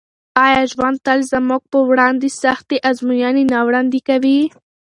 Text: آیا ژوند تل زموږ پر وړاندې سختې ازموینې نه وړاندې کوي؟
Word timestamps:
آیا 0.45 0.61
ژوند 0.71 0.97
تل 1.05 1.19
زموږ 1.31 1.61
پر 1.71 1.81
وړاندې 1.89 2.29
سختې 2.43 2.77
ازموینې 2.89 3.43
نه 3.53 3.59
وړاندې 3.67 3.99
کوي؟ 4.09 4.39